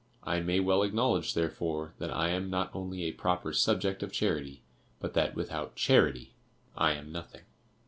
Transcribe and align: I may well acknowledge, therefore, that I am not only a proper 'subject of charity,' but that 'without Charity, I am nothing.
I 0.23 0.39
may 0.39 0.59
well 0.59 0.81
acknowledge, 0.81 1.35
therefore, 1.35 1.93
that 1.99 2.09
I 2.09 2.29
am 2.29 2.49
not 2.49 2.71
only 2.73 3.03
a 3.03 3.11
proper 3.11 3.53
'subject 3.53 4.01
of 4.01 4.11
charity,' 4.11 4.63
but 4.99 5.13
that 5.13 5.35
'without 5.35 5.75
Charity, 5.75 6.33
I 6.75 6.93
am 6.93 7.11
nothing. 7.11 7.41